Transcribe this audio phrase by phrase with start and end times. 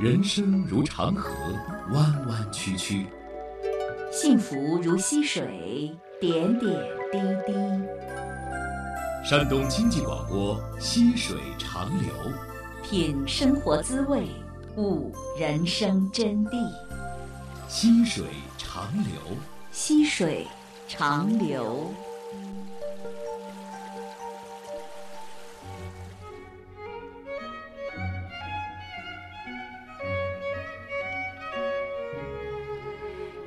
[0.00, 1.30] 人生如长河，
[1.92, 3.04] 弯弯曲曲；
[4.10, 6.72] 幸福如溪水，点点
[7.12, 7.52] 滴滴。
[9.22, 12.08] 山东经济广播《溪水长流》，
[12.90, 14.26] 品生活滋味，
[14.78, 16.52] 悟人生真谛。
[17.68, 18.24] 溪水
[18.56, 19.36] 长流，
[19.70, 20.46] 溪水
[20.88, 21.92] 长流。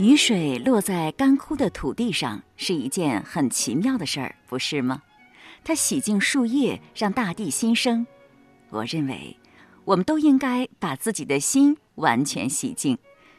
[0.03, 5.02] 雨水落在干枯的土地上是一件很奇妙的事儿，不是吗？
[5.63, 8.05] 它洗净树叶，让大地新生。
[8.70, 9.38] 我认为，
[9.85, 12.97] 我们都应该把自己的心完全洗净，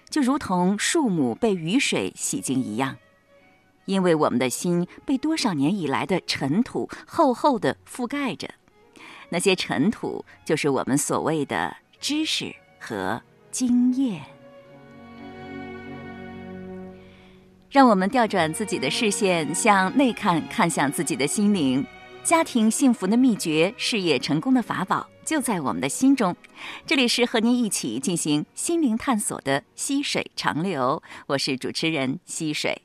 [0.08, 2.96] 就如同树木被雨水洗净一样。
[3.84, 8.48] 因为我们的心被多少年以来的尘土厚厚的覆盖着，
[9.28, 14.22] 那些尘土就是我们所谓的知识和经验。
[17.74, 21.84] 让我们调转自己的视线，向内看，看向自己的心灵。
[22.22, 26.36] 家庭幸福的秘诀，事业成功的法宝，就在我们的心中。
[26.86, 32.80] 这里是和您一起进行心灵探索的溪水长流，我是主持人溪水。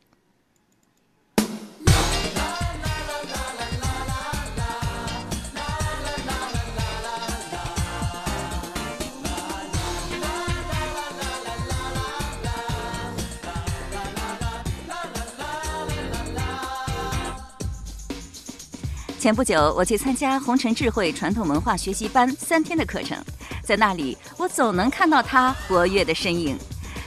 [19.20, 23.22] 前不久，我去参加红尘智慧传统文化学习班三天的课程，
[23.62, 26.58] 在那里，我总能看到他活跃的身影。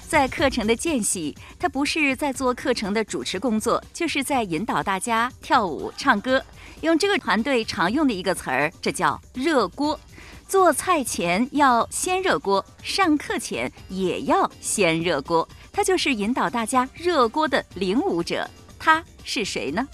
[0.06, 6.44] 在课程的间隙，他不是在做课程的主持工作，就是在引导大家跳舞、唱歌。
[6.82, 9.98] 用这个团队常用的一个词儿，这叫热锅。
[10.46, 15.48] 做菜前要先热锅，上课前也要先热锅。
[15.72, 18.46] 他就是引导大家热锅的领舞者。
[18.78, 19.88] 他是谁呢？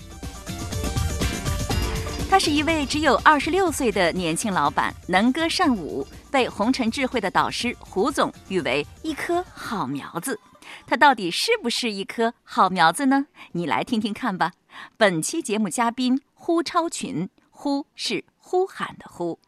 [2.30, 10.38] 他是一位只有二十六岁的年轻老板，能歌善舞，被红尘智慧的导师胡总誉为一颗好苗子。
[10.86, 13.26] 他到底是不是一颗好苗子呢？
[13.52, 14.52] 你来听听看吧。
[14.98, 19.38] 本期节目嘉宾呼超群，呼是呼喊的呼。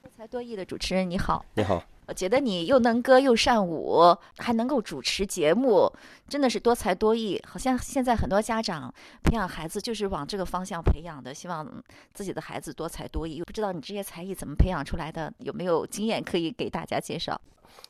[0.00, 1.82] 多才多艺的主持人你好，你好。
[2.08, 5.92] 我觉得你又能歌又善舞，还能够主持节目，
[6.26, 7.38] 真的是多才多艺。
[7.46, 8.92] 好像现在很多家长
[9.22, 11.70] 培养孩子就是往这个方向培养的，希望
[12.14, 13.42] 自己的孩子多才多艺。
[13.42, 15.30] 不知道你这些才艺怎么培养出来的？
[15.40, 17.38] 有没有经验可以给大家介绍？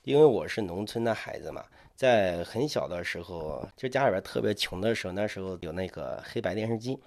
[0.02, 1.62] 因为我是农村的孩子嘛，
[1.94, 6.98] 在很小的时候，就家里边特别穷的时候，那时候有那个黑白电视机。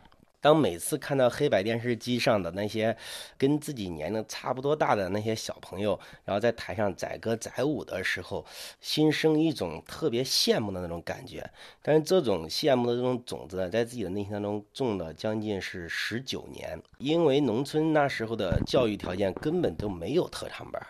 [0.42, 2.98] 当每次看到黑白电视机上的那些
[3.38, 8.44] 跟自己年龄差不多大的那些小朋友，然后在台上载歌载舞的时候，
[8.80, 11.48] 心生一种特别羡慕的那种感觉。
[11.84, 16.82] 但是这种羡慕的这种种子，在自己的内心当中种了将近是十九年。
[16.98, 20.82] 因为农村那时候的教育条件根本都没有特长班，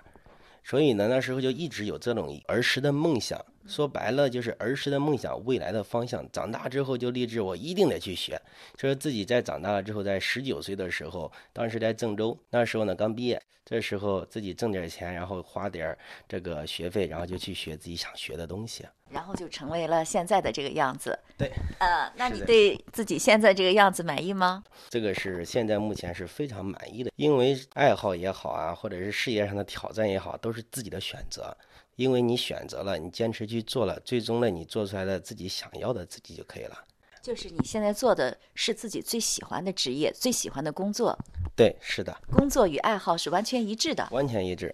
[0.63, 3.43] 所以呢，那时候就一直有这种儿时的梦想。
[3.67, 6.25] 说白了就是儿时的梦想，未来的方向。
[6.31, 8.41] 长大之后就立志，我一定得去学。
[8.77, 21.17] 就是自己在长大了之后，在十九岁的时候，当时在郑州，那时候呢刚毕业，这时候自己挣点钱，然后花点这个学费，然后就去学自己想学的东西，然后就成为了现在的这个样子。
[21.37, 24.63] 对，呃，那你对自己现在这个样子满意吗？
[24.89, 31.55] 这个是现在目前是非常满意的，因为爱好也好啊，或者是事业上的挑战也好，都是自己的选择。
[31.95, 36.77] 因为你选择了，你坚持去做了，最终呢，你做出来的自己想要的自己就可以了。
[37.21, 41.17] 就是你现在做的是自己最喜欢的职业，最喜欢的工作。
[41.55, 42.17] 对，是的。
[42.35, 44.07] 工作与爱好是完全一致的。
[44.11, 44.73] 完全一致。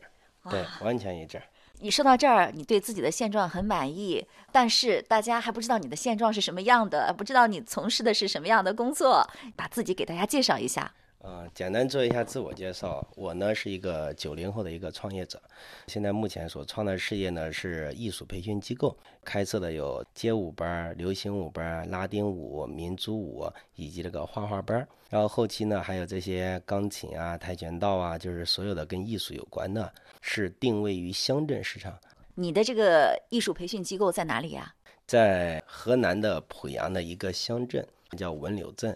[0.49, 1.41] 对，完全一致。
[1.79, 10.93] 你说到这儿，你对自己的现状很满意，但是大家还不知道你的现状是什么样的，不知道你从事的是什么样的工作，把自己给大家介绍一下。
[11.19, 13.05] 呃，简单做一下自我介绍。
[13.15, 15.41] 我呢是一个九零后的一个创业者，
[15.87, 24.87] 现在目前所创的事业呢是艺术培训机构，开设的有街舞班、流行舞班、拉丁舞、民族舞以及这个画画班。
[25.09, 29.91] 然后后期呢还有这些钢琴啊、跆拳道啊，就是所有的跟艺术有关的，
[30.21, 31.97] 是定位于乡镇市场。
[32.35, 34.73] 你的这个艺术培训机构在哪里呀？
[35.07, 37.85] 在河南的濮阳的一个乡镇，
[38.15, 38.95] 叫文柳镇。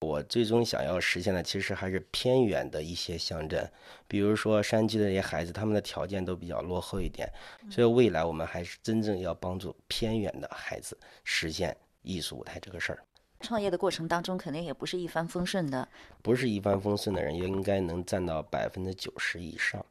[0.00, 3.70] 我最终想要实现的，其实还是偏远的一些乡镇，
[4.08, 7.30] 比如说山区的这些孩子，他们的条件都比较落后一点，
[7.70, 13.04] 所以未来我们还是真正要帮助偏远的孩子实现艺术舞台这个事儿。
[13.40, 15.86] 创业的过程当中肯定也不是一帆风顺的。
[16.22, 19.84] 不是一帆风顺的人，也应该能占到百分之九十以上。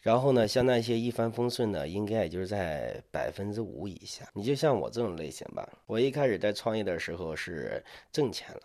[0.00, 4.26] 然后呢，像那些一帆风顺的，应该也就是在百分之五以下。
[4.32, 8.60] 你就像我这种类型吧，我一开始在创业的时候是挣钱了，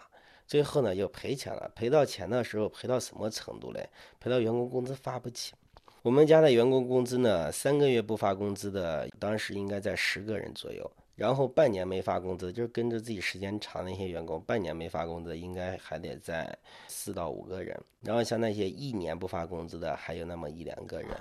[0.49, 1.71] 最后呢又赔钱了。
[1.75, 3.87] 赔到钱的时候，赔到什么程度嘞？
[4.19, 5.53] 赔到员工工资发不起。
[6.01, 10.91] 我们家的员工工资呢，三个月不发工资的，当时应该在十个人左右。
[11.15, 16.57] 然后半年没发工资，就是跟着自己时间长的一些员工，半年没发工资，应该还得在
[16.87, 17.79] 四到五个人。
[18.01, 21.11] 然后像那些一年不发工资的，还有那么一两个人，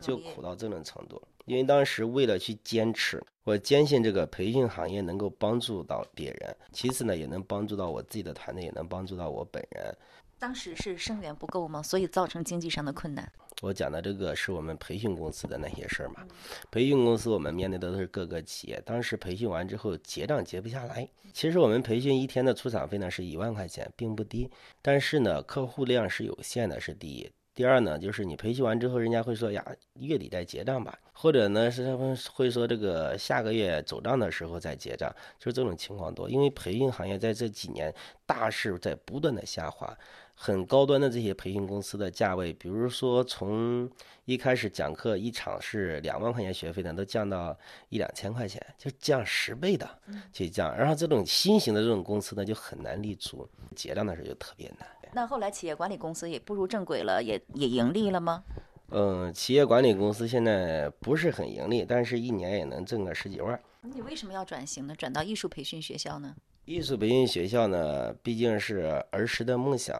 [0.00, 1.20] 就苦到这种程度。
[1.46, 9.96] 因为当时为了去坚持，我坚信这个培训行业能够帮助到别人，其次呢，也能帮助到我自己的团队，也能帮助到我本人。
[10.38, 11.82] 当时是生源不够吗？
[11.82, 13.26] 所以造成经济上的困难。
[13.62, 16.26] 我讲的这个是我们培训公司的那些事儿嘛。
[16.70, 21.08] 培训公司我们面对的都是各个企业，当时培训完之后结账结不下来。
[21.32, 24.50] 其实我们培训一天的出场费呢是一万块钱，并不低。
[24.82, 27.30] 但是呢，客户量是有限的，是第一。
[27.56, 29.64] 第二呢，就是你培训完之后，人家会说呀，
[29.94, 36.28] 月底再结账吧，或者呢是他们会说这个下个月走账的时候再结账，就是这种情况多。
[36.28, 37.92] 因为培训行业在这几年
[38.26, 39.96] 大势在不断的下滑。
[40.38, 43.90] 很高端的这些培训公司的价位，比如说从
[44.26, 49.88] 一开始讲课一场是两万块钱学费呢，都降到一两千块钱，就降十倍的
[50.34, 50.76] 去降。
[50.76, 54.86] 然后这种新型的这种公司呢，就很难立足，结账的时候就特别难。
[55.16, 58.44] 那后来企业管理公司也步入正轨了，也也盈利了吗？
[58.90, 63.58] 嗯，企业管理公司现在不是很盈利，但是一年也能挣个十几万。
[63.80, 64.94] 你为什么要转型呢？
[64.94, 66.34] 转到艺术培训学校呢？
[66.66, 69.98] 艺术培训学校呢，毕竟是儿时的梦想。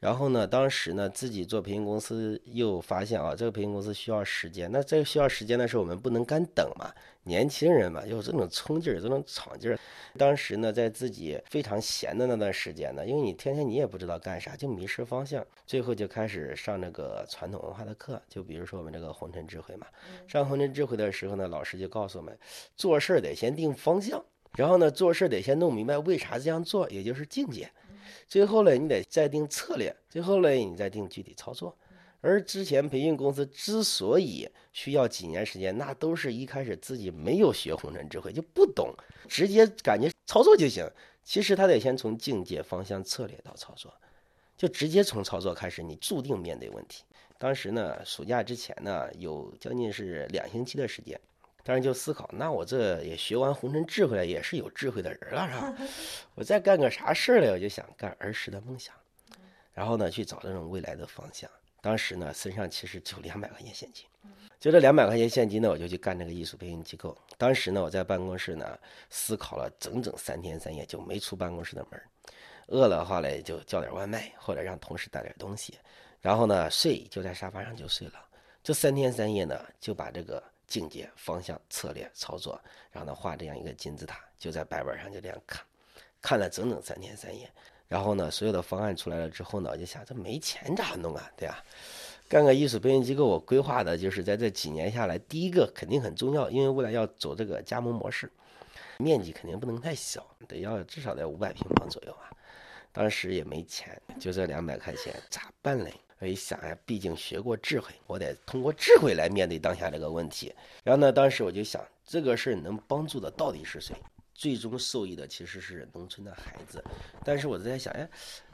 [0.00, 4.72] 然后呢，当时呢，自己做培训公司又发现啊，这个培训公司需要时间。
[4.72, 6.90] 那这个需要时间的时候，我们不能干等嘛，
[7.24, 9.78] 年轻人嘛，有这种冲劲儿，这种闯劲儿。
[10.16, 19.86] 当时呢，在自己非常闲的那段时间呢，因为你天天你也不知道干啥，就迷失方向，最后就开始上这个传统文化的课，就比如说我们这个红尘智慧嘛。
[20.26, 22.34] 上红尘智慧的时候呢，老师就告诉我们，
[22.74, 24.24] 做事儿得先定方向，
[24.56, 27.70] 然后呢，做事儿得先弄明白为啥这样做，也就是境界。
[28.26, 31.76] 最后呢，你得再定策略；最后呢，你再定具体操作。
[32.22, 38.94] 而之前培训公司之所以需要几年时间，那都是一开始自己没有学红尘智慧，就不懂，
[39.26, 40.86] 直接感觉操作就行。
[41.24, 43.94] 其实他得先从境界、方向、策略到操作，
[44.56, 47.04] 就直接从操作开始，你注定面对问题。
[47.38, 51.18] 当时呢，暑假之前呢，有将近是两星期的时间。
[51.62, 55.74] 当时就思考，那我这也学完红尘智慧了，也是有智慧的人了，是吧？
[56.34, 57.50] 我再干个啥事儿嘞？
[57.50, 58.94] 我就想干儿时的梦想，
[59.74, 61.48] 然后呢去找那种未来的方向。
[61.82, 64.06] 当时呢身上其实只有两百块钱现金，
[64.58, 67.16] 就这两百块钱现金呢，我就去干这个艺术培训机构。
[67.36, 68.78] 当时呢我在办公室呢
[69.10, 72.02] 思考了整整三天三夜，就没出办公室的门
[72.68, 75.78] 饿了话嘞就叫点外卖，或者让同事带点东西，
[76.20, 78.14] 然后呢睡就在沙发上就睡了。
[78.62, 80.42] 这三天三夜呢就把这个。
[80.70, 82.58] 境界、方向、策略、操作，
[82.90, 85.62] 让他画这样一个金字塔，就在白板上就这样看，
[86.22, 87.50] 看了整整三天三夜。
[87.88, 91.28] 然后呢，所有的方案出来了之后呢，我就想，这没钱咋弄啊？
[91.36, 91.62] 对吧？
[92.28, 98.30] 干个艺术培训机构，我规划的就是在这几年下来，第一个肯定很重要，因为未来要走这个加盟模式，
[98.98, 102.30] 面积肯定不能太小，得要至少在五百平方左右啊。
[102.92, 105.92] 当时也没钱，就这两百块钱，咋办嘞？
[106.20, 110.54] 我一想呀，毕竟学过智慧，我得通过智慧来面对当下这个问题。
[110.84, 113.96] 然后呢，当时我就想，这个事儿能帮助的到底是谁？
[114.34, 116.82] 最终受益的其实是农村的孩子。
[117.24, 118.06] 但是我在想，哎，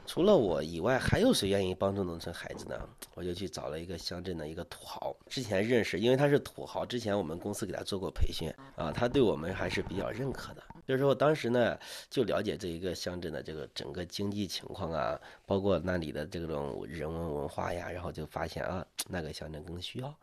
[0.05, 2.89] 除了我以外，还有谁愿意帮助农村孩子呢？
[3.13, 10.63] 我就去找了一个乡镇的一个土豪，之前认识，因为他是土豪，之前我们公司给他做过培训啊，他对我们还是比较认可的。
[10.87, 11.77] 就是说，当时呢，
[12.09, 20.15] 就了解这一个乡镇的这个整个经济情况啊，包括那里的这种人文文化呀，然后就发现啊，那个乡镇更需要。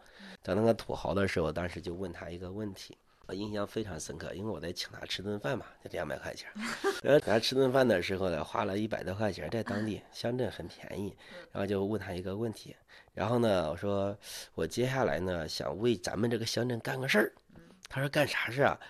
[0.42, 6.48] 找那个土豪的时候，当时就问他一个问题，我印象非常深刻，因为我在请他吃顿饭嘛，就两百块钱。
[7.04, 11.14] 然后给他吃顿饭的时候呢，花了一百多块钱，在当地乡镇很便宜。
[11.52, 12.74] 然后就问他一个问题，
[13.12, 14.16] 然后呢，我说
[14.54, 17.32] 我接下来呢，想为咱们这个乡镇干个事儿。
[17.86, 18.80] 他说干啥事啊？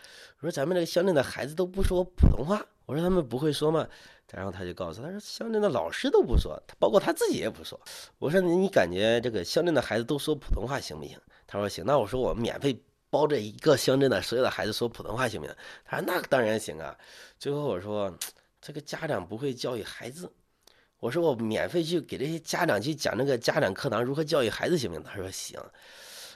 [0.45, 2.63] 我说咱们这个乡镇的孩子都不说普通话。
[2.85, 3.89] 我说他们不会说吗？
[4.31, 7.81] 然后他就告诉他说乡镇的老师都不说，包括他自己也不说。
[8.19, 11.19] 我说你感觉这个乡镇的孩子都说普通话行不行？
[11.47, 11.83] 他说行。
[11.87, 15.57] 那我说我免费包这一个乡镇的所有的孩子说普通话行不行？
[15.83, 16.95] 他说那当然行啊。
[17.39, 18.15] 最后我说
[18.61, 20.31] 这个家长不会教育孩子，
[20.99, 25.03] 我说我免费去给这些家长去讲那个家长课堂如何教育孩子行不行？
[25.03, 25.59] 他说行。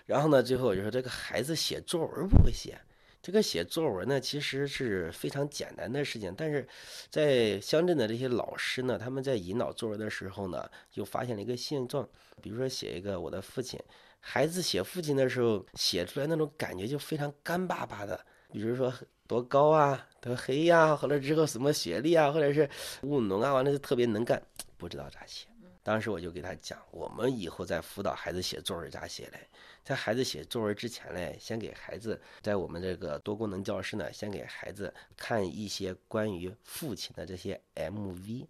[0.06, 2.80] 然后呢，最后我就说这个孩子写作文不会写。
[3.20, 6.66] 这个写作文呢，其实是非常简单的事情，但是
[7.10, 12.08] 在乡镇的这些老师呢，他们在引导作文的时候呢，就发现了一个现状，
[12.40, 13.78] 比如说写一个我的父亲，
[14.20, 18.18] 孩子写父亲的时候，写出来那种感觉就非常干巴巴的，
[18.52, 18.92] 比如说
[19.26, 22.68] 多高啊，多黑呀，后来之后什么学历啊，或者是
[23.02, 24.40] 务农啊，完了就特别能干，
[24.76, 25.46] 不知道咋写。
[25.82, 29.48] 当时我就给他讲，我们以后在辅导孩子写作文咋写嘞？
[29.88, 38.47] 在孩子写作文之前嘞，先给孩子在我们这个多功能教室呢，先给孩子看一些关于父亲的这些 MV，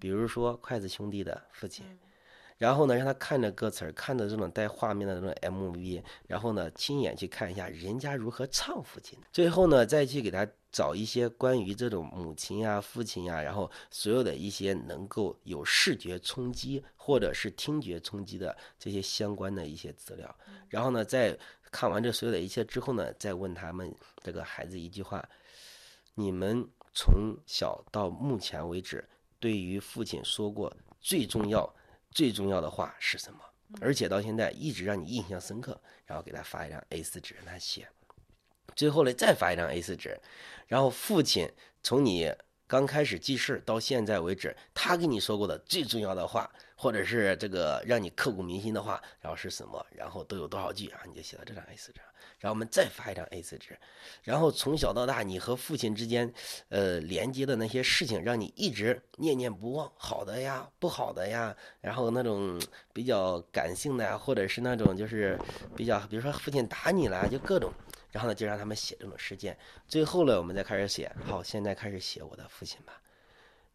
[0.00, 1.86] 比如说筷子兄弟的父亲，
[2.58, 10.44] 然后呢让他看着歌词儿，看着这种带画面的这种 MV，然后呢亲眼去看一下人家如何唱父亲，最后呢再去给他。
[10.72, 20.32] 找一些关于这种母亲呀、父亲呀，然后所有的一些能够有视觉冲击或者是听觉冲击的这些相关的一些资料，
[20.68, 21.36] 然后呢，在
[21.72, 23.92] 看完这所有的一切之后呢，再问他们
[24.22, 25.28] 这个孩子一句话：
[26.14, 29.04] 你们从小到目前为止，
[29.40, 31.74] 对于父亲说过最重要、
[32.12, 33.40] 最重要的话是什么？
[33.80, 37.88] 而且到现在一直让你印象深刻，然后给他发一张 A4 纸让他写。
[38.76, 40.16] 最后呢，再发一张 A4 纸，
[40.68, 41.50] 然后父亲
[41.82, 42.32] 从你
[42.68, 46.50] 刚开始记事到现在为止，他跟你说过的最重要的话，
[46.82, 49.86] 或者是这个让你刻骨铭心的话，然后是什么？
[49.92, 51.00] 然后都有多少句啊？
[51.06, 52.04] 你就写到这张 A4 纸上。
[52.40, 53.78] 然后我们再发一张 A4 纸，
[54.24, 56.34] 然后从小到大你和父亲之间，
[56.70, 62.60] 呃，连接的那些事情，让你一直念念不忘，好的呀，不好的呀，然后那种
[62.92, 65.38] 比较感性的呀，或者是那种就是
[65.76, 67.72] 比较，比如说父亲打你了，就各种。
[68.10, 69.56] 然后呢，就让他们写这种事件。
[69.86, 71.14] 最后呢，我们再开始写。
[71.24, 73.00] 好，现在开始写我的父亲吧。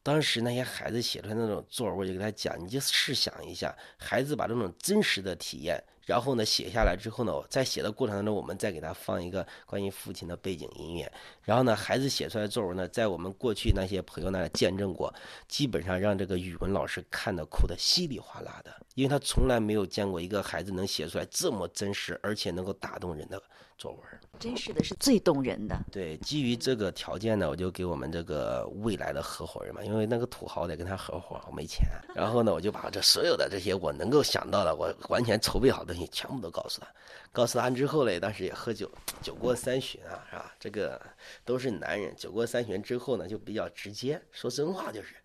[0.08, 11.12] 当时那些孩子写出来那种作文，我就给他讲，你就试想一下，孩子把这种真实的体验，然后呢写下来之后呢，在写的过程当中，我们再给他放一个关于父亲的背景音乐。
[11.44, 15.14] 然后呢，孩子写出来作文呢，在我们过去那些朋友那里见证过，
[15.50, 23.44] 基本上让这个语文老师看的哭的稀里哗啦的，因为他从来没有见过一个孩子能写出来这么真实，而且能够打动人的。
[23.78, 24.02] 作文
[24.40, 25.78] 真是的是最动人的。
[25.92, 31.88] 对，基于这个条件呢，我就给我们这个未来的合伙人嘛，因为那个土豪得跟他合伙，我没钱。
[32.16, 36.88] 然后呢，我就把这所有的这些我能够想到的，我完全筹备好的东西全部都告诉他。
[37.32, 38.90] 告诉他之后嘞，当时也喝酒，
[39.22, 40.54] 酒过三巡啊，是吧？
[40.60, 41.00] 这个
[41.46, 45.16] 都是男人，酒过三巡之后呢，就比较直接，说真话就是。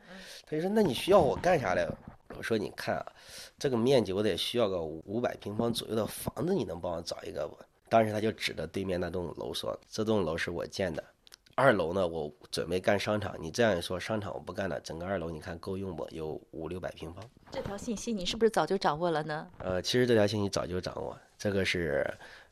[0.46, 1.88] 他就说：“那你需要我干啥嘞？”
[2.36, 3.12] 我说：“你看啊，
[3.58, 7.56] 这个面积我得需要个五百平方左右的房子，你能帮我找一个不？”
[7.92, 11.04] 当时他就指着对面那栋楼说：“这栋楼是我建的，
[11.54, 13.36] 二楼呢，我准备干商场。
[13.38, 16.08] 你这样一说，商场我不干了，整个二楼你看够用不？
[16.10, 17.22] 有五六百平方。
[17.50, 19.46] 这条信息你是不是早就掌握了呢？
[19.58, 21.14] 呃，其实这条信息早就掌握。
[21.36, 22.10] 这个是，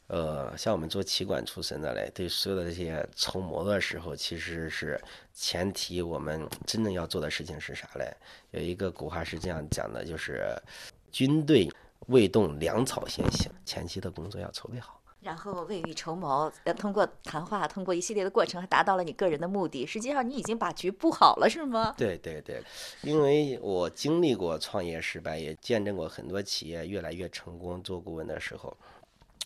[0.08, 5.00] 呃，像我们做企管出身的嘞，对所有的这些筹谋的时候，其实是
[5.32, 6.02] 前提。
[6.02, 8.14] 我们真正要做的事情是啥嘞？
[8.50, 10.54] 有一个古话是这样讲的，就是
[11.10, 11.66] 军队
[12.08, 19.84] 未动，粮草先行，前期的工作要筹备好。”然后未雨绸缪，通过谈话，通过一系列的过程，达到了你个人的目的。
[19.84, 21.94] 实际上，你已经把局布好了，是吗？
[21.96, 22.62] 对对对，
[23.02, 27.82] 因为我经历过创业失败，也见证过很多企业越来越成功。
[27.82, 28.74] 做顾问的时候，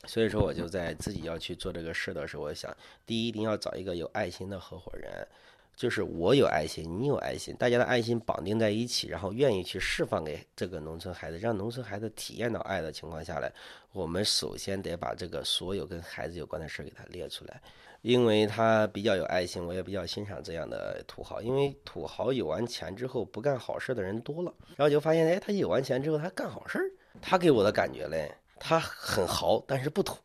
[0.06, 2.72] 所以说我就在自己要去做这个事的时候，我想，
[3.04, 5.26] 第一，一定要找一个有爱心的合伙人。
[5.76, 13.52] 就是我有爱心，你有爱心，大家的爱心绑定在一起，然后愿意去释放给这个农村孩子，让农村孩子体验到爱的情况下来，
[13.92, 17.60] 我们首先得把这个所有跟孩子有关的事儿给他列出来，
[18.02, 26.84] 因为他比较有爱心，我也比较欣赏这样的土豪，因为土豪有完钱之后不干好事的人多了，然后就发现，哎，他有完钱之后他干好事儿，
[27.20, 30.16] 他给我的感觉嘞，他很豪，但是不土。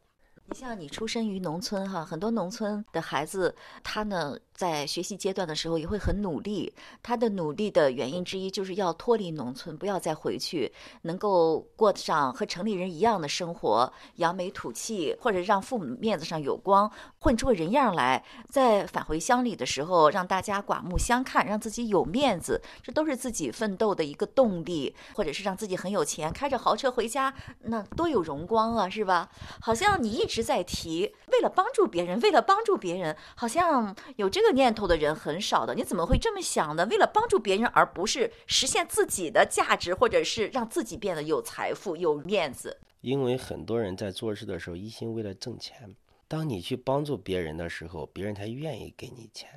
[0.45, 4.37] 你像你出生于农村哈，很多农村的孩子，他呢。
[4.59, 10.69] 在学习阶段的时候也会很努力，他的努力的原因之一就是要脱离农村，不要再回去，
[11.03, 29.29] 能够过上和城里人一样的生活，扬眉吐气，或者让父母面子上有光，混出个人样来，在返回乡里的时候让大家刮目相看，让自己有面子，这都是自己奋斗的一个动力，或者是让自己很有钱，开着豪车回家，那多有荣光啊，是吧？
[29.61, 34.48] 好像你一直在提，为了帮助别人，为了帮助别人，好像有这个。
[34.51, 36.85] 念头的人很少的，你怎么会这么想呢？
[36.87, 42.79] 为了帮助别人，而不是实现自己的价值，或者是让自己变得有财富、有面子。
[43.01, 45.95] 因为很多人在做事的时候一心为了挣钱，
[46.27, 49.49] 当你去帮助别人的时候，别人才愿意给你钱。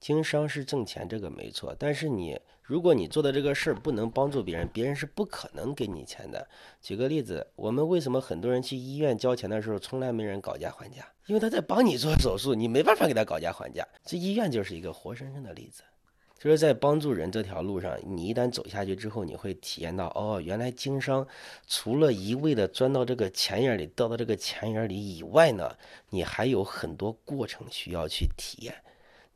[0.00, 1.76] 经商是挣钱，这个没错。
[1.78, 6.48] 但是你如果你做的这个事儿不能帮助别人，别人是不可能给你钱的。
[6.80, 11.06] 举个例子，我们为什么很多人去医院交钱的时候，从来没人讨价还价？
[11.26, 13.86] 因为他在帮你做手术，你没办法给他讨价还价。
[14.04, 15.82] 这医院就是一个活生生的例子。
[16.38, 21.26] 就是在帮助人这条路上，你一旦走下去之后，你会体验到，哦，原来经商
[21.66, 25.76] 除了一味的钻到这个钱眼里、掉到这个钱眼里以外呢，
[26.08, 28.74] 你还有很多过程需要去体验。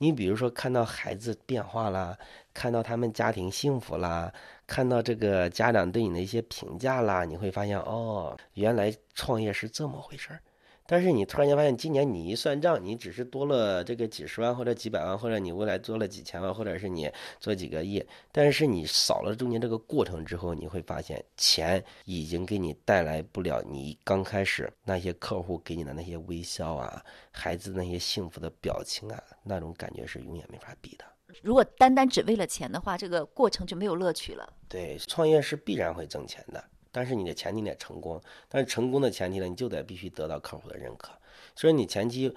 [0.04, 2.14] 你比如说，看到孩子变化啦，
[2.52, 4.30] 看到他们家庭幸福啦，
[4.66, 10.40] 看到这个家长对你的一些评价啦，你会发现，哦，原来创业是这么回事儿。
[10.86, 17.10] 但是你突然间发现，今年你一算账，你只是多了这个几十万或者几百万，或者你未来多了几千万，或者是你
[17.40, 18.04] 做几个亿。
[18.30, 31.04] 但是你少了中间这个过程之后，你会发现钱已经给你带来不了你刚开始那些客户给你的那些微笑啊，孩子那些幸福的表情啊，那种感觉是永远没法比的。
[31.42, 34.52] 如果单单只为了钱的话，这个过程就没有乐趣了。
[34.68, 36.62] 对，创业是必然会挣钱的。
[36.94, 41.10] 但是你的前提得成功，但是成功的前提呢，你就得必须得到客户的认可。
[41.56, 42.32] 所以你前期，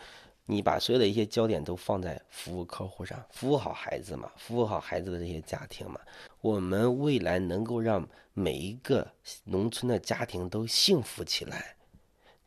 [0.48, 6.02] 你把所有的一些焦点都放在服务客户上，服务好孩子嘛，服务好孩子的这些家庭嘛。
[6.42, 9.08] 我们未来能够让每一个
[9.44, 11.76] 农村的家庭都幸福起来，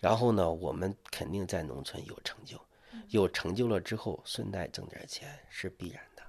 [0.00, 2.58] 然后呢，我们肯定在农村有成就，
[3.10, 6.22] 有成就了之后，顺带挣点钱是必然的。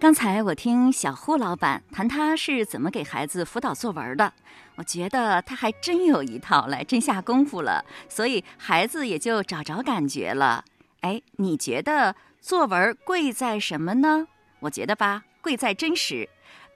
[0.00, 4.32] 刚才我听小胡老板谈他是怎么给孩子辅导作文的，
[4.76, 10.64] 我觉得他还真有一套，来真下功夫了，所以孩子也就找着感觉了。
[11.00, 14.28] 哎，你觉得作文贵在什么呢？
[14.60, 16.28] 我觉得吧，贵在真实，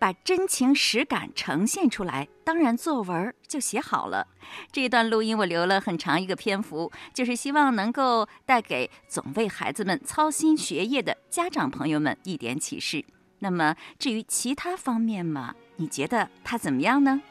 [0.02, 4.26] 把真情实感呈现出来，当然作文就写好了。
[4.72, 13.04] 这段录音我留了很长一个篇幅，就是希望能够带给总为孩子们操心学业的家长朋友们一点启示。
[13.38, 17.22] 那么至于其他方面嘛，你觉得他怎么样呢？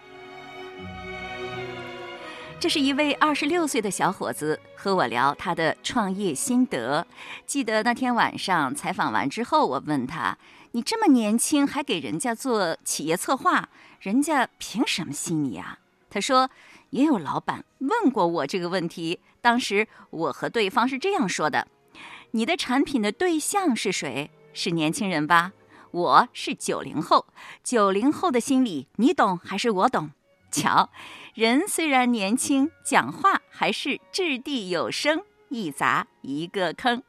[2.58, 7.06] 这是一位二十六岁的小伙子和我聊他的创业心得。
[7.46, 10.38] 记得那天晚上采访完之后，我问他
[10.72, 16.50] ：“你这么年轻还给人家做企业策划，人家凭什么信你啊？”他说
[16.92, 21.68] ：“也有老板问过我这个问题，当时我和对方是这样说的：
[22.32, 24.32] 你的产品的对象是谁？
[24.54, 25.54] 是年轻人吧？”
[25.92, 27.26] 我是九零后，
[27.66, 30.12] 九零后的心理你懂还是我懂？
[30.50, 30.90] 瞧，
[31.34, 37.04] 人虽然年轻，讲话还是掷地有声，一砸一个坑。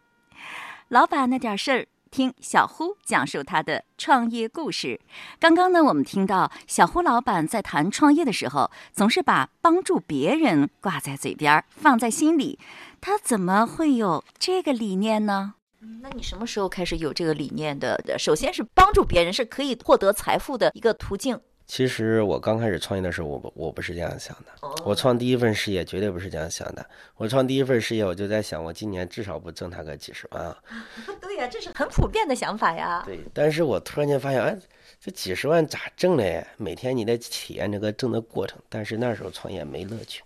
[0.88, 5.00] 老板那点事儿，听小呼讲述他的创业故事。
[5.40, 12.58] 刚刚呢，我们听到小呼老板在谈创业的时候，总是把帮助别人挂在嘴边，放在心里。
[13.00, 15.54] 他怎么会有这个理念呢？
[16.02, 17.98] 那你什么时候开始有这个理念的？
[18.18, 21.40] 首先是帮助别人是可以获得财富的一个途径。
[21.66, 24.68] 其实我刚开始创业的时候，我不我不是这样想的。
[24.84, 26.84] 我创第一份事业绝对不是这样想的。
[27.16, 30.56] 我创第一份事业，我就在想，我今年至少不挣他个几十万啊。
[31.22, 33.02] 对呀，这是很普遍的想法呀。
[33.06, 34.58] 对，但是我突然间发现，哎，
[35.00, 36.46] 这几十万咋挣嘞？
[36.58, 38.58] 每天你得体验这个挣的过程。
[38.68, 40.22] 但是那时候创业没乐趣，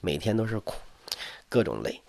[0.00, 0.76] 每天都是苦，
[1.48, 2.00] 各种累，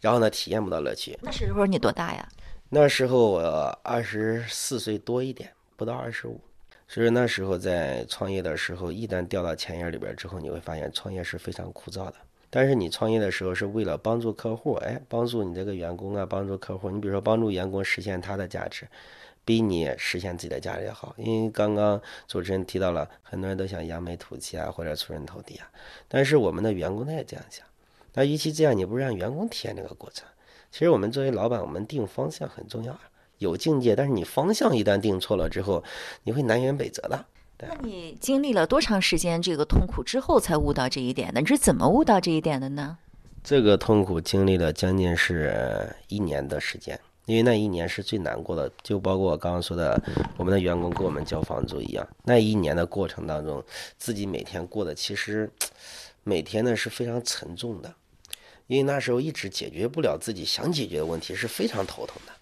[0.00, 1.18] 然后呢，体验不到乐趣。
[1.20, 2.28] 那时候你多大呀？
[2.68, 3.40] 那时候我
[3.82, 6.40] 二十四岁多一点，不到二十五。
[6.88, 12.14] 所以那时候在创业的时候，一旦掉到钱眼里边之后，你会发现创业是非常枯燥的。
[12.48, 16.90] 但是你创业的时候是为了帮助客户，哎，帮助你这个员工啊，帮助客户。
[16.90, 18.86] 你比如说帮助员工实现他的价值，
[19.44, 21.12] 比你实现自己的价值要好。
[21.18, 25.68] 因为刚刚主持人提到了，很多人都想扬眉吐气啊，或者出人头地啊。
[26.08, 27.66] 但是我们的员工他也这样想，
[28.14, 30.26] 那与其这样，你不如让员工体验这个过程。
[30.70, 33.00] 其实我们作为老板，我们定方向很重要啊，
[33.38, 35.82] 有境界，但是你方向一旦定错了之后，
[36.24, 37.24] 你会南辕北辙的。
[37.58, 41.40] 那你经历了多长时间这个痛苦之后才悟到这一点的？
[41.40, 42.98] 你是怎么悟到这一点的呢？
[43.42, 49.98] 这个痛苦经历了将近是一年的时间，因为那一年是最难过的，就包括我刚刚说的，
[50.36, 52.06] 我们的员工给我们交房租一样。
[52.24, 53.64] 那一年的过程当中，
[53.96, 55.50] 自己每天过的其实
[56.24, 57.94] 每天呢是非常沉重的。
[58.66, 62.32] 因为那时候一直解决不了自己想解决的问题，是非常头疼的，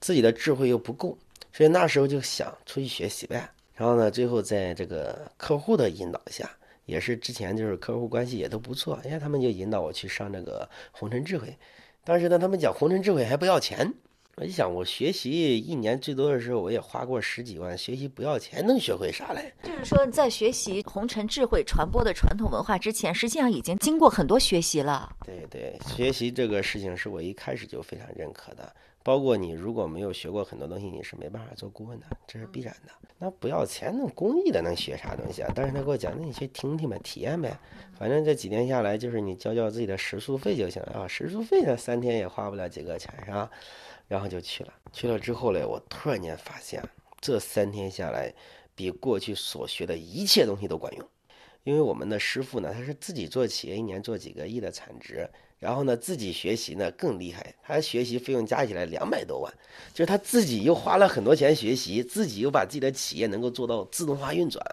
[0.00, 1.16] 自己的智慧又不够，
[1.52, 3.48] 所以那时候就想出去学习呗。
[3.74, 6.50] 然后呢，最后在这个客户的引导下，
[6.84, 11.56] 也是之前就是客户关系也都不错，哎，他们就引导我去上这个红尘智慧。
[12.02, 13.92] 当时呢，他们讲红尘智慧还不要钱，
[14.36, 19.52] 我一想，我学习一年最多的时候，我也花过十几万，学习不要钱，能学会啥嘞？
[19.62, 25.14] 就是说，在学习红尘智慧传播的传统文化之前，实际上已经经过很多学习了。
[25.24, 28.74] 对对，学习这个事情是我一开始就非常认可的。
[29.02, 32.92] 包括你如果没有学过很多东西，你是没办法做顾问的，这是必然的。
[33.18, 35.52] 那不要钱，那公益的能学啥东西啊？
[35.54, 37.58] 但是他跟我讲，那你去听听呗，体验呗。
[37.98, 41.08] 反正这几天下来，就是你交交自己的食宿费就行了啊。
[41.08, 43.50] 食宿费呢，三天也花不了几个钱，是吧？
[44.06, 46.82] 然后就去了，去了之后嘞，我突然间发现，
[47.20, 48.32] 这三天下来，
[48.74, 51.08] 比过去所学的一切东西都管用。
[51.64, 59.52] 因为我们的师傅呢，他是自己做企业，一年做几个亿的产值，然后呢自己学习呢更厉害，他学习费用加起来两百多万，
[59.92, 64.64] 就是他自己又花了很多钱学习，自己又把自己的企业能够做到自动化运转，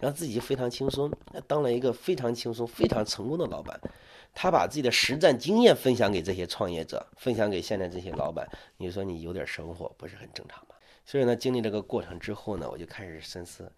[0.00, 1.10] 然后自己非常轻松，
[1.46, 3.80] 当了一个非常轻松、非常成功的老板。
[4.36, 8.44] 他把自己的实战经验分享给这些创业者，分享给现在这些老板。
[8.78, 10.74] 你说你有点生活，不是很正常吗？
[11.06, 13.70] 所以呢，经历这个过程之后呢，我就开始深思。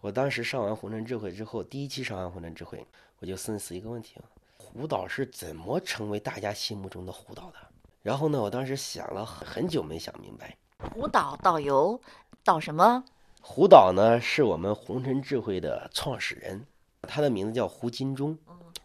[0.00, 2.86] 我当时上完红尘智慧之后，第一期上完红尘智慧，
[3.18, 4.14] 我就深思一个问题：
[4.58, 7.54] 胡导是怎么成为大家心目中的胡导的？
[8.02, 10.56] 然后呢，我当时想了很久没想明白。
[10.78, 11.98] 胡导导游
[12.44, 13.02] 导什么？
[13.40, 16.64] 胡导呢，是我们红尘智慧的创始人，
[17.02, 18.36] 他的名字叫胡金忠。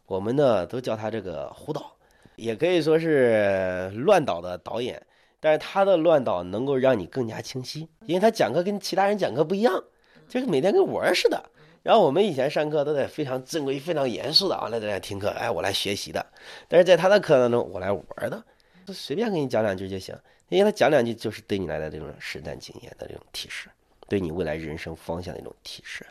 [0.06, 1.94] 我们呢都叫他这个胡导，
[2.36, 5.06] 也可以说是乱导的导演。
[5.40, 9.84] 但是他的乱导能够让你更加清晰，因为他讲课跟其他人讲课不一样，
[10.30, 11.50] 就是每天跟玩似的。
[11.84, 16.26] 然后我们以前上课都得非常正规、非常严肃的啊来在那听课，哎，我来学习的。
[16.70, 18.42] 但是在他的课当中，我来玩的，
[18.88, 20.16] 随便给你讲两句就行，
[20.48, 23.70] 因为他讲两句就是对你来的这种实战经验的这种提示，
[24.08, 26.06] 对你未来人生方向的一种提示。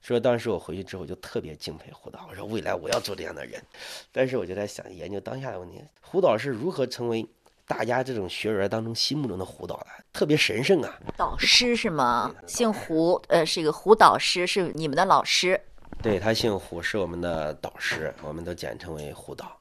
[0.00, 3.62] 说当时我回去之后就特别敬佩胡导，我说未来我要做这样的人。
[4.10, 7.26] 但是我就在想研究当下的问题，胡导是如何成为
[7.70, 9.86] 大家这种学员当中心目中的胡导的？
[10.12, 10.98] 特别神圣啊！
[11.16, 12.34] 导师是吗？
[12.44, 15.58] 姓胡，呃，是一个胡导师，是你们的老师。
[16.02, 19.56] 对他姓胡，是我们的导师，我们都简称为胡导。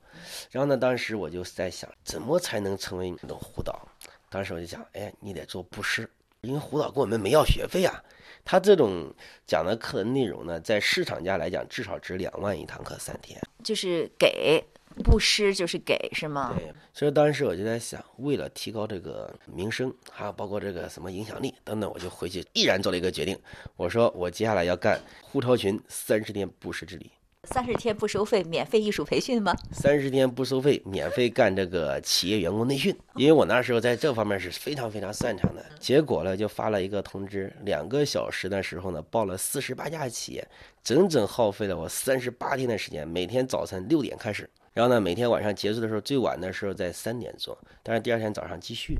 [0.49, 3.79] 然后呢，当时我就在想，怎么才能成为你的胡导？
[4.27, 6.09] 当时我就想，哎，你得做布施，
[6.41, 8.03] 因为胡导跟我们没要学费啊。
[8.43, 9.13] 他这种
[9.45, 14.63] 讲的课的内容呢，在市场价来讲，至少值两万一堂课三天，就是给
[15.03, 16.53] 布施，就是给是吗？
[16.57, 16.73] 对。
[16.93, 23.37] 所以当时我就在想，为了提高这个名声，还有包括这个什么影响力等等，我就回去毅然做了一个决定，
[23.75, 27.09] 我说我接下来要干胡超群三十天布施之旅。
[27.47, 29.55] 三十天不收费，免费艺术培训吗？
[29.71, 32.95] 三十天不收费，免费干这个企业员工内训。
[33.15, 35.65] 因为我那时候在这方面是非常非常擅长的。
[35.79, 40.47] 结果呢，就发了一个通知，两个小时的时候呢，报了四十八家企业，
[40.83, 43.07] 整整耗费了我三十八天的时间。
[43.07, 48.97] 每天早晨六点开始，然后呢，每天晚上结束的时候，最晚的时候在三点做，但是第二天早上继续。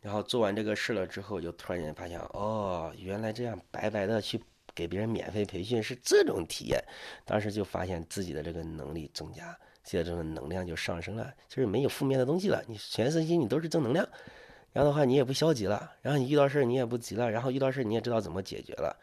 [0.00, 4.40] 然后做完这个事了之后，就突然间发现，哦，原来这样白白的去。
[4.76, 6.78] 给别人免费培训是这种体验，
[7.24, 14.06] 当时就发现自己的这个能力增加，现在这种能量就上升了，就是没有负面的东西了，你全身心你都是正能量，
[14.72, 18.94] 然后的话你也不消极了，然后你遇到事儿你也不急了，然后遇到事儿你也知道怎么解决了。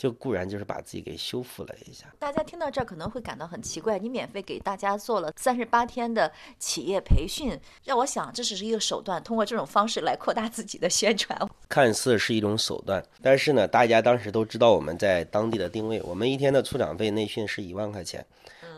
[0.00, 2.06] 就固然就是把自己给修复了一下。
[2.18, 11.38] 大家听到这儿可能会感到很奇怪，你免费给大家做了三十八天的企业培训，让我想这只是一个手段，通过这种方式来扩大自己的宣传。
[11.68, 18.24] 看似是一种手段，但是呢，大家当时都知道我们在当地的定位，我们一天的出场费内训是一万块钱，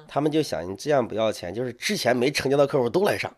[0.08, 3.32] 他们就想你这样不要钱，就是之前没成交的客户都来上，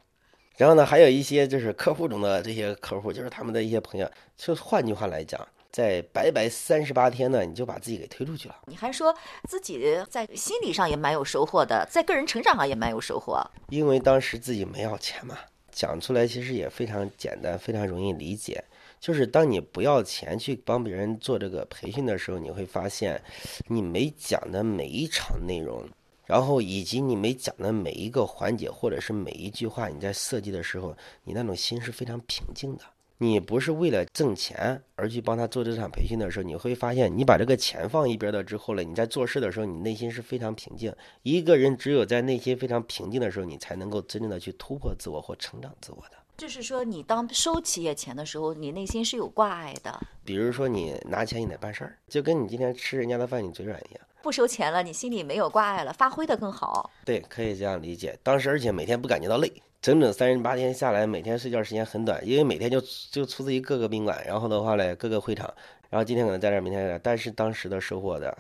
[0.57, 5.47] 然后呢，还有一些就是客户中的这些客户，就是他们的一些朋友，就换句话来讲。
[5.75, 8.55] 在白白三十八天呢，你就把自己给推出去了。
[8.67, 9.13] 你还说
[9.49, 13.45] 自己在心理上也蛮有收获的，在个人成长上也蛮有收获。
[13.71, 15.37] 因为当时自己没要钱嘛，
[15.73, 18.63] 讲出来其实也非常简单，非常容易理解。
[19.01, 23.21] 就是当你不要钱去帮别人做这个培训的时候，你会发现，
[23.67, 25.85] 你没讲的每一场内容，
[26.25, 32.85] 然后以及你没讲的每一个环节，或者是每一句话，你在设计的时候，你那种心是非常平静的。
[33.19, 40.95] 你不是为了挣钱而去帮他做这场培训的时候，你会发现，你把这个钱放一边了之后了，你在做事的时候，你内心是非常平静。
[41.23, 46.17] 一个人只有在内心非常平静的时候，你才能够真正的去突破自我或成长自我的。
[46.37, 50.01] 就是说，你当收企业钱的时候，你内心是有挂碍的。
[50.25, 54.05] 比如说，你拿钱你得办事儿，就跟你今天吃人家的饭你嘴软一样。
[54.25, 56.91] 不收钱了，你心里没有挂碍了，发挥的更好。
[57.05, 58.19] 对，可以这样理解。
[58.23, 59.53] 当时而且每天不感觉到累。
[59.83, 65.53] 整整三十八天下来，每天睡觉时间很短，因为每天就就出自于各个宾馆，然后的话呢，各个会场，
[65.91, 68.35] 然后今天可能在这儿，明天在这儿，但是当时的收获的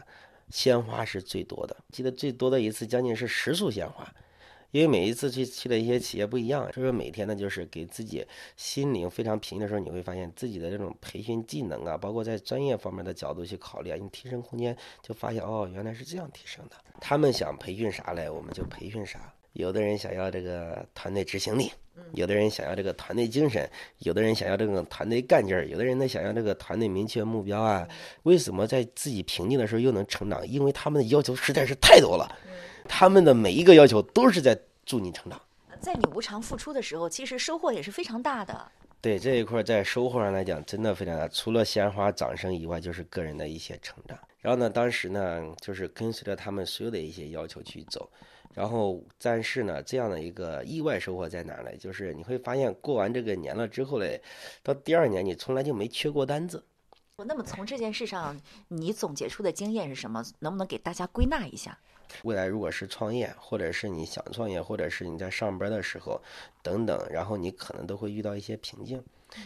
[0.48, 4.10] 鲜花是最多的，记得最多的一次将近是十束鲜花，
[4.74, 16.74] 因为每一次去去的一些企业不一样，所以说每天呢，就是给自己心灵非常平静的时候，你会发现自己的这种培训技能啊，包括在专业方面的角度去考虑啊，你提升空间就发现哦，原来是这样提升的。
[17.00, 19.32] 他们想培训啥嘞，我们就培训啥。
[19.52, 21.70] 有的人想要这个团队执行力，
[22.14, 27.86] 有的人想要这个团队精神，有的人想要这种团队干劲儿，有的人呢想要这个团队明确目标啊。
[28.24, 30.44] 为什么在自己平静的时候又能成长？
[30.48, 32.28] 因为他们的要求实在是太多了，
[32.88, 35.40] 他们的每一个要求都是在助你成长。
[35.80, 38.72] 在你无偿付出的时候，其实收获也是非常大的。
[39.00, 41.28] 对这一块，在收获上来讲，真的非常大。
[41.28, 44.18] 除了鲜花、掌声以外，就是个人的一些成长。
[44.40, 48.08] 然后呢，当时呢，就是跟随着他们所有的一些要求去走。
[48.54, 51.76] 然后，但是呢，这样的一个意外收获在哪呢？
[51.76, 54.22] 就是你会发现，过完这个年了之后嘞，
[54.62, 56.64] 到第二年你从来就没缺过单子。
[57.26, 60.24] 那么从这件事上，你总结出的经验是什么？
[60.38, 61.78] 能不能给大家归纳一下？
[62.22, 66.20] 未来如果是创业，或者是你想创业，或者是你在上班的时候
[66.62, 69.02] 等等，然后你可能都会遇到一些瓶颈。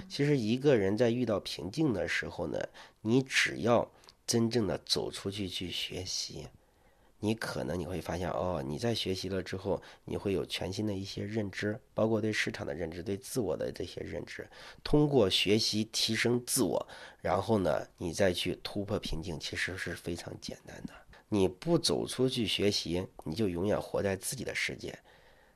[0.09, 2.59] 其实一个人在遇到瓶颈的时候呢，
[3.01, 3.91] 你只要
[4.27, 6.47] 真正的走出去去学习。
[7.21, 14.49] 你可能你会发现哦，你在学习了之后，你会有全新的一些认知，包括对市场的认知、对自我的这些认知。
[14.85, 16.87] 通过学习提升自我，
[17.21, 20.93] 然后呢，你再去突破瓶颈，其实是非常简单的。
[21.29, 24.93] 你不走出去学习，你就永远活在自己的世界；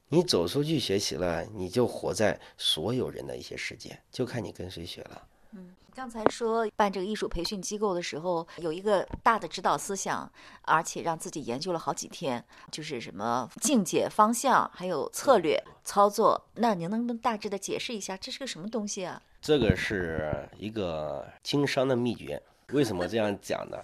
[0.09, 5.23] 你走出去学习了，你就活在所有人的一些世界，就看你跟谁学了。
[5.53, 5.75] 嗯。
[5.95, 10.33] 刚才说办这个艺术培训机构的时候，有一个大的指导思想，
[10.63, 16.43] 而且让自己研究了好几天，就是什么境界、方向，还有策略、操作。
[16.55, 19.21] 那您能不能大致的解释一下，这是个什么东西啊？
[19.43, 22.43] 这个是一个经商的秘诀。
[22.69, 23.77] 为什么这样讲呢？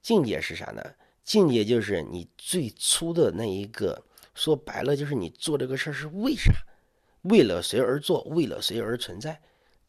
[0.00, 0.80] 境界是啥呢？
[1.28, 4.02] 境界就是你最初的那一个，
[4.34, 6.50] 说白了就是你做这个事儿是为啥？
[7.24, 8.22] 为了谁而做？
[8.30, 9.38] 为了谁而存在？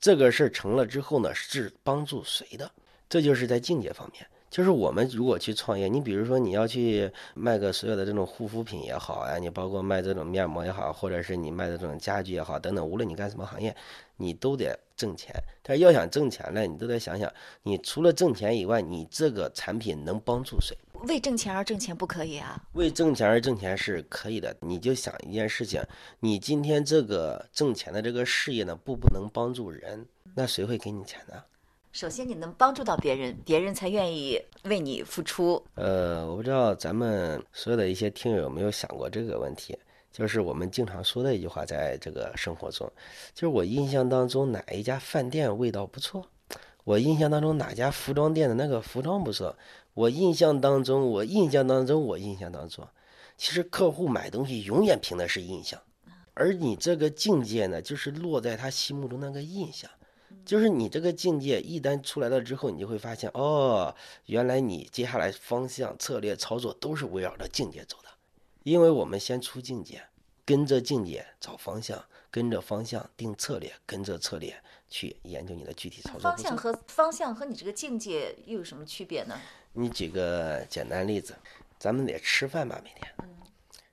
[0.02, 2.70] 这个事儿成了之后呢，是帮助谁的？
[3.08, 4.28] 这就是在境界方面。
[4.50, 13.74] 就是我们如果去创业，你比如说你要去卖个所有的这种护肤品也好啊，你包括卖这种面膜也好，或者是你卖的这种家具也好等等，无论你干什么行业，
[14.18, 15.34] 你都得挣钱。
[15.64, 17.32] 但是要想挣钱呢，你都得想想，
[17.64, 20.78] 你除了挣钱以外，你这个产品能帮助谁？
[21.08, 22.62] 为挣钱而挣钱不可以啊！
[22.74, 24.56] 为挣钱而挣钱是可以的。
[24.60, 25.82] 你就想一件事情，
[26.20, 31.42] 你今天这个挣钱的这个事业呢，不不能帮助人，那谁会给你钱呢？
[31.92, 35.64] 首先你能帮助到别人，别人才愿意为你付出。
[35.76, 39.78] 呃，我不知道咱们所有的一些听友有没有想过这个问题，
[40.12, 42.92] 就是我们经常说的一句话，在这个生活中，
[43.34, 46.24] 就是我印象当中哪一家饭店味道不错，
[46.84, 49.58] 我印象当中哪家服装店的那个服装不错。
[49.94, 52.88] 我印象当中，我印象当中，我印象当中，
[53.38, 55.82] 其实客户买东西永远凭的是印象，
[56.34, 59.90] 而你这个境界呢，就是落在他心目中那个印象，
[60.46, 63.94] 就是你这个境界一旦出来了之后，你就会发现，哦，
[64.26, 68.10] 原来你接下来方向、策略、操作都是围绕着境界走的，
[68.64, 70.02] 因为我们先出境界，
[70.46, 74.56] 跟着境界找方向，跟着方向定策略，跟着策略
[74.88, 76.22] 去研究你的具体操作。
[76.22, 79.38] 方向和方向和你这个境界又有什么区别呢？
[79.74, 81.36] 你举个简单例子，
[81.78, 83.14] 咱们得吃饭吧，每天。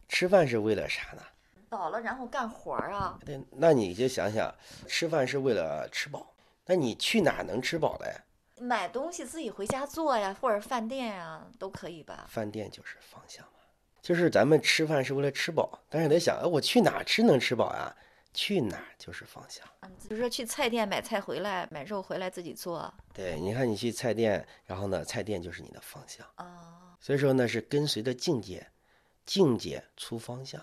[0.09, 1.23] 吃饭是为了啥呢？
[1.69, 3.19] 饱了，然后干活儿啊。
[3.25, 4.55] 对，那你就想想，
[4.87, 6.33] 吃饭是为了吃饱，
[6.65, 8.15] 那你去哪能吃饱嘞？
[8.59, 12.25] 买东西自己回家做呀，或者饭店呀，都可以吧。
[12.29, 13.59] 饭店就是方向嘛，
[14.01, 17.95] 就是咱们吃饭是为了吃饱，但是得想，哎，我去哪吃能吃饱呀？
[18.37, 22.93] 去哪儿就是方向，嗯，比如说去菜店买菜回来，买肉回来自己做。
[23.15, 26.45] 对，你看你去菜店，然后呢，菜店就是你的方向哦。
[27.01, 28.67] 所以说呢，是跟随着境界，
[29.25, 30.61] 境界出方向，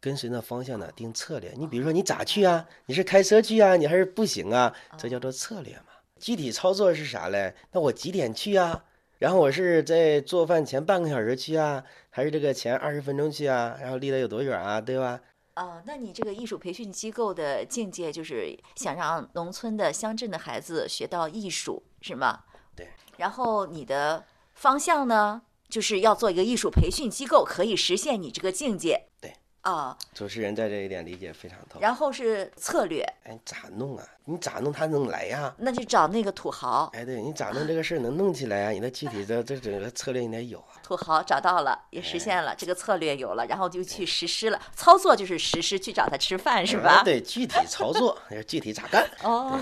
[0.00, 1.52] 跟随那方向呢定策略。
[1.54, 2.66] 你比如说你咋去啊？
[2.86, 3.76] 你是开车去啊？
[3.76, 4.74] 你还是步行啊？
[4.96, 5.92] 这叫做策略嘛。
[6.18, 7.54] 具体操作是啥嘞？
[7.72, 8.82] 那我几点去啊？
[9.18, 13.76] 然后我是在做饭前半个小时去啊，还是这个前二十分钟去啊？
[13.78, 14.80] 然后离得有多远啊？
[14.80, 15.20] 对吧？
[15.56, 22.44] 哦，那你这个艺术培训机构的境界就是想让农村的乡镇的孩子学到艺术，是吗？
[22.76, 22.88] 对。
[23.16, 29.08] 然后你的方向呢，就是要做一个艺术培训机构，可以实现你这个境界。
[29.18, 29.34] 对。
[29.66, 31.80] 啊，主持人在这一点理解非常透。
[31.80, 34.04] 然后是策略，哎，咋弄啊？
[34.24, 35.52] 你咋弄他能来呀？
[35.58, 36.88] 那就找那个土豪。
[36.94, 38.70] 哎，对你咋弄这个事儿能弄起来啊？
[38.70, 40.78] 你的具体的 这整个策略你得有啊。
[40.84, 44.62] 土豪找到了，也实现了，这个策略有了，然后就去实施了。
[44.76, 47.02] 操作就是实施，去找他吃饭是吧？
[47.02, 49.04] 对，具体操作 要具体咋干？
[49.24, 49.58] 哦，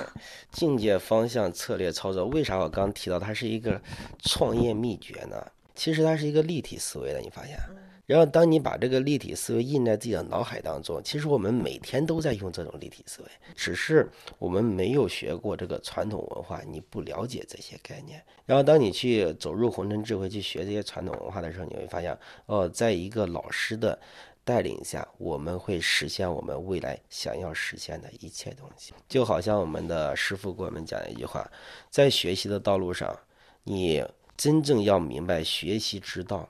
[0.52, 3.80] 境界、方向、策略、操作，为啥我刚提到它是一个
[4.22, 5.42] 创业秘诀呢？
[5.74, 7.58] 其实它是一个立体思维的，你发现？
[8.06, 18.22] 然后，当你把这个立体思维印在自己的脑海当中，其实我们每天都在用这种立体思维，只是我们没有学过这个传统文化，你不了解这些概念。
[18.44, 23.98] 然后，当你去走入红尘智慧去学这些传统文化的时候，你会发现，哦，在一个老师的
[24.44, 28.92] 带领下，我们会实现我们未来想要实现的一切东西。
[29.08, 31.50] 就好像我们的师傅给我们讲一句话，
[31.88, 33.18] 在学习的道路上，
[33.62, 34.04] 你
[34.36, 36.46] 真正要明白学习之道。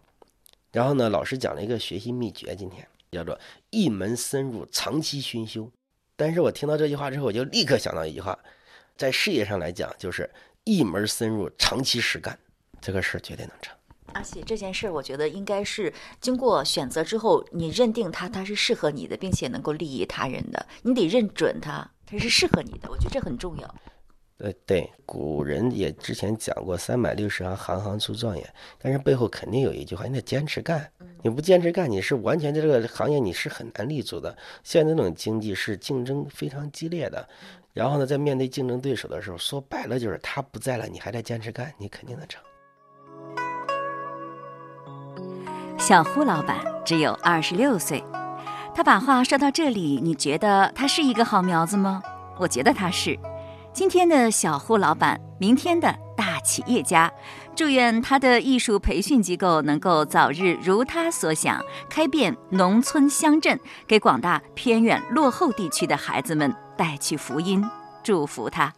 [0.75, 3.39] 然后呢，老师讲了一个学习秘诀，今天叫做
[3.71, 5.71] 一门深入，长期熏修。
[6.17, 8.37] 但是我听到这句话之后，我就立刻想到一句话，
[8.97, 10.29] 在事业上来讲，就是
[10.65, 12.37] 一门深入，长期实干，
[12.81, 13.73] 这个事儿绝对能成。
[14.15, 22.91] 而且这件事儿，我觉得应该是经过选择之后，你认定它它是适合你的，并且能够利益他人的，你得认准它，它是适合你的。
[22.91, 23.75] 我觉得这很重要。
[24.39, 28.45] 呃，对，古人也之前讲过“三百六十行，行行出状元”，
[28.83, 30.91] 但是背后肯定有一句话，你得坚持干。
[31.23, 34.37] 你不坚持干，你是完全在这个行业你是很难立足的。
[34.65, 37.27] 现在这种经济是竞争非常激烈的，
[37.73, 42.43] 然后呢，在面对竞争对手的时候，说白了就是他不在了，你还在坚持干，你肯定能成。
[45.79, 48.03] 小胡老板只有二十六岁，
[48.75, 52.03] 他把话说到这里，你觉得他是一个好苗子吗？
[52.37, 53.17] 我觉得他是。
[53.75, 57.13] 今天的小户老板，明天的大企业家，
[57.57, 61.61] 祝愿他的艺术培训机构能够早日如他所想，
[61.91, 63.59] 开遍农村乡镇，
[63.89, 67.69] 给广大偏远落后地区的孩子们带去福音，
[68.05, 68.73] 祝福他。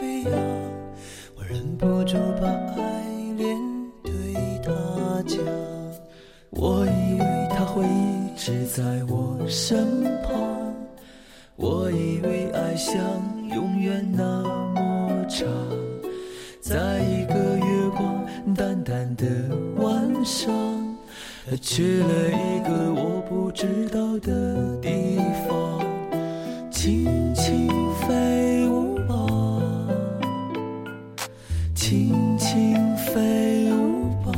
[0.00, 0.32] 飞扬
[1.34, 3.04] 我忍不住把爱
[3.36, 3.58] 恋
[4.02, 4.12] 对
[4.64, 4.72] 他
[5.26, 5.38] 讲
[6.48, 10.74] 我以为他会一直在我身旁
[11.56, 12.96] 我以为爱想
[13.54, 14.42] 永远那
[14.74, 15.46] 么长
[16.62, 19.26] 在一个月光淡淡的
[19.76, 20.50] 晚上
[21.50, 25.78] 他去了一个我不知道的地方
[26.70, 28.99] 轻轻飞舞。
[31.90, 34.30] 轻轻飞舞吧，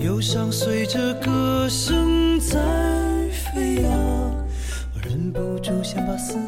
[0.00, 2.60] 忧伤随着歌声在
[3.32, 3.90] 飞扬，
[4.94, 6.38] 我忍不住想把思。